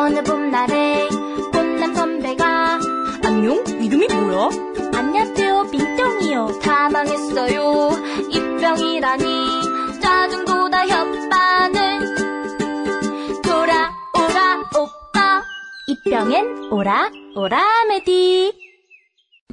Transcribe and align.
어느 0.00 0.22
봄날에 0.22 1.08
꽃남 1.52 1.94
선배가 1.94 2.80
안녕? 3.22 3.62
이름이 3.66 4.06
뭐야? 4.08 4.48
안녕하세요 4.94 5.70
빈병이요 5.70 6.58
다 6.62 6.88
망했어요 6.88 7.90
입병이라니 8.30 9.24
짜증보다 10.00 10.88
협반을 10.88 12.14
돌아오라 13.42 14.70
오빠 14.74 15.42
입병엔 15.86 16.72
오라 16.72 17.10
오라 17.36 17.84
메디 17.90 18.54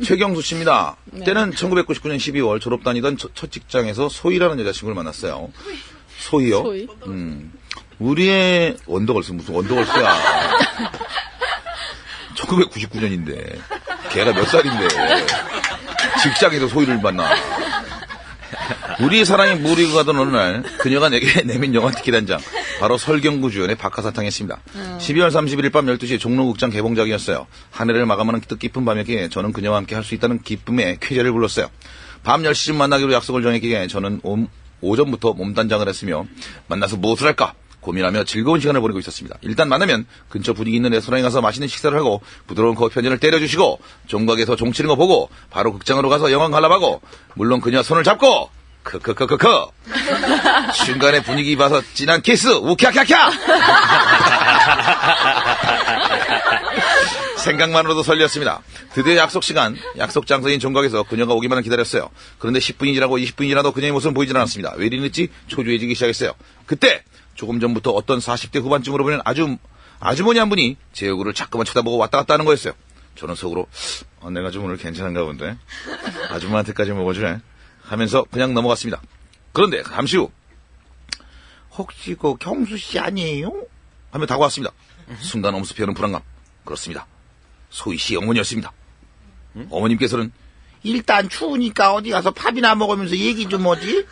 최경수 0.02 0.42
씨입니다. 0.44 0.96
때는 1.26 1.52
1999년 1.52 2.18
12월 2.18 2.62
졸업 2.62 2.84
다니던 2.84 3.18
첫, 3.18 3.32
첫 3.34 3.52
직장에서 3.52 4.08
소희라는 4.08 4.60
여자친구를 4.60 4.96
만났어요. 4.96 5.52
소희요? 6.20 6.64
소희? 6.64 6.88
음. 7.08 7.52
우리의 8.00 8.78
원더걸스 8.86 9.32
무슨 9.34 9.56
원더걸스야. 9.56 10.16
1999년인데 12.36 13.58
걔가 14.12 14.34
몇 14.34 14.46
살인데 14.46 14.88
직장에서 16.22 16.68
소희를 16.68 17.00
만나. 17.02 17.30
우리 19.00 19.24
사랑이 19.26 19.56
무리고 19.56 19.94
가던 19.96 20.18
어느 20.18 20.36
날 20.36 20.64
그녀가 20.80 21.10
내게 21.10 21.42
내민 21.46 21.74
영화 21.76 21.92
티켓 21.92 22.16
한 22.16 22.26
장. 22.28 22.40
바로 22.80 22.98
설경구 22.98 23.50
주연의 23.52 23.76
박하사탕이었습니다. 23.76 24.60
12월 25.00 25.30
31일 25.32 25.72
밤 25.72 25.86
12시 25.88 26.20
종로극장 26.20 26.70
개봉작이었어요. 26.70 27.48
한 27.72 27.90
해를 27.90 28.06
마감하는 28.06 28.42
뜻깊은 28.42 28.86
밤이기에 28.86 29.30
저는 29.30 29.52
그녀와 29.54 29.78
함께 29.78 29.96
할 29.96 30.04
수 30.04 30.14
있다는 30.16 30.42
기쁨에 30.44 30.98
쾌재를 31.02 31.32
불렀어요. 31.32 31.70
밤 32.24 32.44
10시쯤 32.44 32.76
만나기로 32.76 33.14
약속을 33.14 33.42
정했기에 33.42 33.88
저는 33.88 34.20
오, 34.24 34.46
오전부터 34.82 35.34
몸단장을 35.34 35.88
했으며 35.88 36.26
만나서 36.68 36.98
무엇을 36.98 37.28
할까 37.28 37.54
고민하며 37.82 38.26
즐거운 38.26 38.60
시간을 38.60 38.82
보내고 38.82 39.00
있었습니다. 39.00 39.38
일단 39.42 39.70
만나면 39.70 40.06
근처 40.30 40.54
분위기 40.54 40.76
있는 40.76 40.92
레스토랑에 40.92 41.24
가서 41.24 41.42
맛있는 41.42 41.68
식사를 41.68 41.98
하고 41.98 42.22
부드러운 42.46 42.76
커피 42.76 42.96
한 42.96 43.04
잔을 43.04 43.18
때려주시고 43.18 43.80
종각에서 44.08 44.56
종 44.56 44.74
치는 44.74 44.90
거 44.90 44.96
보고 44.96 45.30
바로 45.50 45.72
극장으로 45.72 46.10
가서 46.10 46.32
영화 46.32 46.50
관람하고 46.50 47.02
물론 47.36 47.62
그녀 47.62 47.84
손을 47.84 48.04
잡고 48.04 48.50
크크크크크 48.84 49.48
중간에 50.86 51.22
분위기 51.22 51.56
봐서 51.56 51.82
진한 51.94 52.22
키스 52.22 52.50
우캬캬캬 52.50 53.16
생각만으로도 57.48 58.04
설레었습니다. 58.04 58.62
드디어 58.94 59.16
약속 59.16 59.42
시간, 59.44 59.78
약속 59.98 60.28
장소인 60.28 60.60
종각에서 60.60 61.04
그녀가 61.04 61.34
오기만을 61.34 61.64
기다렸어요. 61.64 62.10
그런데 62.40 62.60
10분이 62.60 62.94
지나고 62.94 63.18
20분이 63.18 63.48
지나도 63.48 63.72
그녀의 63.72 63.94
모습은 63.94 64.14
보이질 64.14 64.36
않았습니다. 64.36 64.74
왜 64.76 64.88
이리 64.88 65.00
늦지? 65.00 65.30
초조해지기 65.48 65.96
시작했어요. 65.96 66.34
그때 66.66 67.04
조금 67.36 67.60
전부터 67.60 67.92
어떤 67.92 68.20
40대 68.20 68.62
후반쯤으로 68.62 69.04
보이는 69.04 69.22
아주 69.24 69.58
아주머니 70.00 70.40
한 70.40 70.50
분이 70.50 70.76
제 70.92 71.08
얼굴을 71.08 71.34
자꾸만 71.34 71.66
쳐다보고 71.66 71.98
왔다 71.98 72.18
갔다 72.18 72.34
하는 72.34 72.46
거였어요. 72.46 72.74
저는 73.16 73.36
속으로 73.36 73.68
어, 74.20 74.30
내가 74.30 74.52
좀 74.52 74.66
오늘 74.66 74.78
괜찮은가 74.78 75.24
본데 75.24 75.58
아줌마한테까지 76.30 76.92
먹어주네 76.92 77.40
하면서 77.82 78.24
그냥 78.30 78.54
넘어갔습니다. 78.54 79.02
그런데 79.54 79.82
잠시 79.84 80.18
후 80.18 80.30
혹시 81.72 82.16
그 82.16 82.36
경수 82.36 82.78
씨 82.78 83.00
아니에요? 83.00 83.54
하며 84.12 84.26
다가왔습니다. 84.26 84.74
순간 85.20 85.56
엄습해오는 85.56 85.94
불안감. 85.94 86.22
그렇습니다. 86.66 87.08
소희 87.70 87.98
씨 87.98 88.16
어머니였습니다. 88.16 88.72
어머님께서는 89.70 90.32
일단 90.84 91.28
추우니까 91.30 91.94
어디 91.94 92.12
가서 92.12 92.32
밥이나 92.32 92.76
먹으면서 92.76 93.18
얘기 93.18 93.48
좀 93.50 93.68
하지 93.68 94.06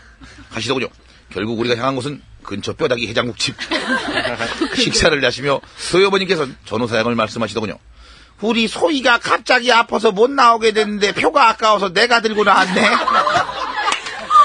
하시더군요. 0.50 0.88
결국 1.31 1.59
우리가 1.59 1.76
향한 1.78 1.95
곳은 1.95 2.22
근처 2.44 2.73
뼈다귀 2.73 3.08
해장국집. 3.08 3.56
식사를 4.76 5.23
하시며 5.23 5.61
소희 5.78 6.06
어머님께서는 6.06 6.56
전후 6.66 6.88
사양을 6.88 7.16
말씀하시더군요. 7.16 7.78
우리 8.42 8.67
소희가 8.67 9.20
갑자기 9.20 9.72
아파서 9.72 10.11
못 10.11 10.30
나오게 10.30 10.73
됐는데 10.73 11.14
표가 11.14 11.50
아까워서 11.50 11.94
내가 11.94 12.22
들고 12.22 12.44
나왔네. 12.44 12.81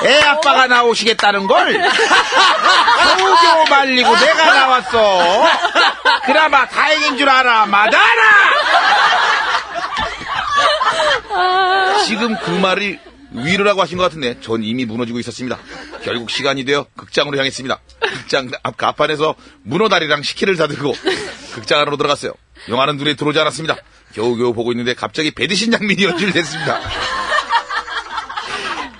애 0.03 0.19
아빠가 0.22 0.66
나오시겠다는 0.66 1.47
걸 1.47 1.72
겨우겨우 1.75 3.65
말리고 3.69 4.16
내가 4.16 4.54
나왔어. 4.54 5.44
그나마 6.25 6.66
다행인 6.66 7.19
줄 7.19 7.28
알아. 7.28 7.66
맞아라. 7.66 8.50
지금 12.06 12.36
그 12.44 12.50
말이 12.50 12.98
위로라고 13.32 13.81
하신 13.82 13.98
것 13.98 14.04
같은데 14.04 14.41
전 14.41 14.64
이미 14.64 14.84
무너지고 14.84 15.20
있었습니다. 15.20 15.58
결국 16.03 16.31
시간이 16.31 16.64
되어 16.64 16.86
극장으로 16.97 17.38
향했습니다. 17.38 17.78
극장 18.00 18.50
앞 18.62 18.76
가판에서 18.76 19.34
문어다리랑 19.62 20.22
식혜를 20.22 20.56
사들고 20.56 20.94
극장 21.54 21.81
안으로 21.81 21.97
들어갔어요. 21.97 22.32
영화는 22.69 22.97
눈에 22.97 23.14
들어오지 23.14 23.38
않았습니다. 23.38 23.76
겨우겨우 24.14 24.53
보고 24.54 24.72
있는데 24.72 24.94
갑자기 24.94 25.31
배드신 25.31 25.70
장면이 25.70 26.02
연출됐습니다. 26.02 26.81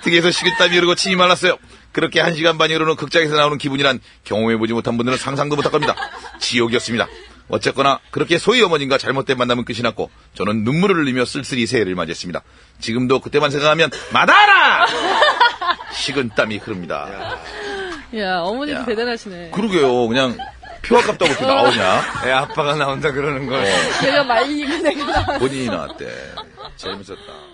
등에서 0.03 0.31
식은땀이 0.31 0.75
흐르고 0.75 0.95
침이 0.95 1.15
말랐어요. 1.15 1.57
그렇게 1.91 2.21
한 2.21 2.35
시간 2.35 2.57
반이 2.57 2.73
흐르는 2.73 2.95
극장에서 2.95 3.35
나오는 3.35 3.57
기분이란 3.57 3.99
경험해보지 4.23 4.73
못한 4.73 4.97
분들은 4.97 5.17
상상도 5.17 5.55
못할 5.55 5.71
겁니다. 5.71 5.95
지옥이었습니다. 6.39 7.07
어쨌거나 7.49 7.99
그렇게 8.11 8.37
소희 8.37 8.61
어머님과 8.61 8.97
잘못된 8.97 9.37
만남은 9.37 9.65
끝이 9.65 9.81
났고 9.81 10.09
저는 10.35 10.63
눈물을 10.63 10.95
흘리며 10.95 11.25
쓸쓸히 11.25 11.65
새해를 11.65 11.95
맞이했습니다. 11.95 12.41
지금도 12.79 13.19
그때만 13.19 13.51
생각하면 13.51 13.89
마다라! 14.11 14.85
식은 15.93 16.31
땀이 16.35 16.57
흐릅니다. 16.57 17.37
야, 18.15 18.39
어머니도 18.39 18.79
야. 18.81 18.85
대단하시네. 18.85 19.51
그러게요. 19.51 20.07
그냥 20.07 20.37
표 20.81 20.97
아깝다고 20.97 21.31
어떻게 21.31 21.45
나오냐? 21.45 22.01
애 22.25 22.31
아빠가 22.31 22.75
나온다 22.75 23.11
그러는 23.11 23.47
걸. 23.47 23.63
내가 24.01 24.23
말리고 24.23 24.77
내가 24.83 25.05
나왔어. 25.05 25.39
본인이 25.39 25.67
나왔대. 25.67 26.07
재밌었다. 26.77 27.50